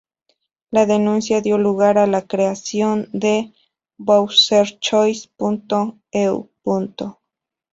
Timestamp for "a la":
1.99-2.23